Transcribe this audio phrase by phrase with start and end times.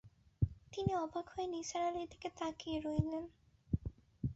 [0.73, 3.25] তিনি অবাক হয়ে নিসার আলির দিকে তাকিয়ে রইলেন।